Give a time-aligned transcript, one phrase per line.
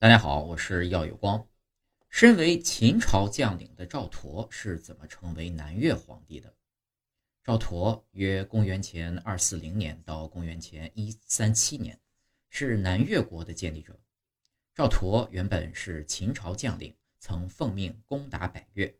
[0.00, 1.44] 大家好，我是耀有光。
[2.08, 6.54] 身为秦朝将领的赵佗是怎么成为南越皇帝的？
[7.42, 11.98] 赵佗约公元前二四零年到公元前一三七年，
[12.48, 13.98] 是南越国的建立者。
[14.72, 18.96] 赵佗原本是秦朝将领，曾奉命攻打百越。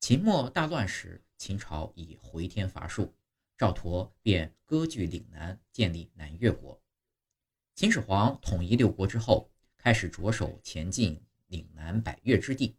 [0.00, 3.14] 秦末大乱时，秦朝已回天乏术，
[3.56, 6.82] 赵佗便割据岭南，建立南越国。
[7.76, 9.52] 秦始皇统一六国之后，
[9.86, 12.76] 开始着手前进岭南百越之地。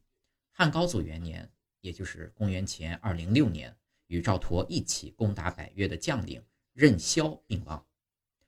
[0.52, 3.74] 汉高祖元年，也就是公元前二零六年，
[4.08, 6.44] 与赵佗一起攻打百越的将领
[6.74, 7.88] 任嚣病亡。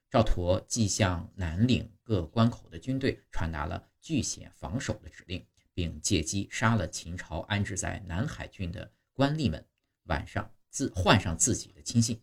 [0.10, 5.42] 赵佗即向南岭各关口的军队传达了据险防守的指令。
[5.74, 9.66] 并借机杀了秦朝安置在南海郡的官吏们，
[10.08, 12.22] 晚上自换上自己的亲信。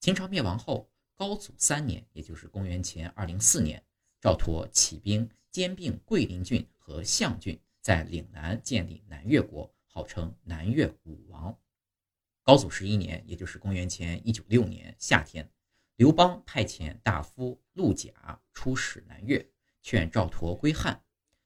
[0.00, 3.82] 秦朝灭亡后，高祖三年，也就是公元前二零四年，
[4.20, 11.56] 赵佗起兵兼并桂林郡和象郡，在岭南建立南越国，号称南越武王。
[12.42, 15.48] 高祖十一年，也就是公元前一九六年夏天，
[15.94, 18.10] 刘邦派遣大夫陆贾
[18.52, 19.48] 出使南越，
[19.80, 21.00] 劝赵佗归汉。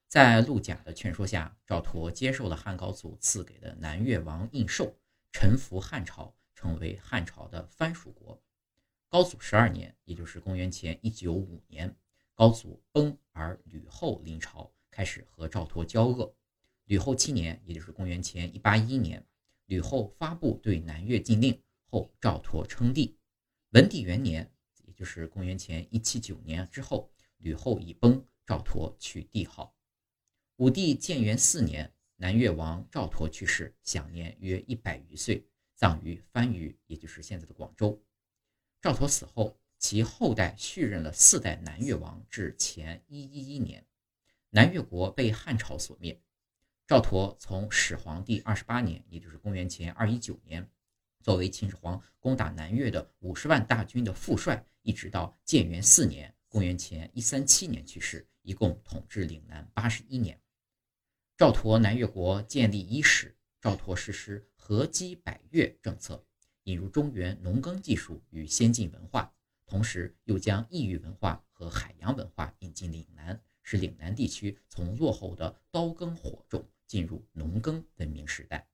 [0.06, 4.90] 在陆贾的劝说下，赵佗接受了汉高祖赐给的南越王印绶，
[5.32, 8.42] 臣服汉朝，成为汉朝的藩属国。
[9.10, 11.94] 高祖十二年，也就是公元前一九五年，
[12.38, 16.32] 高祖崩而吕后临朝，开始和赵佗交恶。
[16.84, 19.26] 吕后七年，也就是公元前一八一年，
[19.66, 23.18] 吕后发布对南越禁令后，赵佗称帝。
[23.70, 24.48] 文帝元年，
[24.84, 29.74] 也就是公元前一七九年之后，吕后已崩，赵佗取帝号。
[30.58, 38.00] 武帝建元四年，南越王赵佗去世，享年约一百余岁，葬于番禺，也就是现在的广州。
[38.80, 43.86] 赵佗死后，其后代续任了四代南越王，至前一一一年，
[44.50, 46.20] 南越国被汉朝所灭。
[46.86, 50.68] 赵佗从始皇帝二十八年，也就是公元前二一九年，
[51.22, 60.40] 作为秦始皇攻打南越的五十万大军的副帅，一直到建元四年，公元前一三七年去世，一共统治岭南八十一年。
[61.36, 66.26] 赵佗南越国建立伊始，赵佗实施合击百越政策，
[66.64, 69.32] 引入中原农耕技术与先进文化，
[69.68, 78.68] 同时又将异域文化和海洋文化引进岭南，使岭南地区从落后的刀耕火种进入农耕文明时代。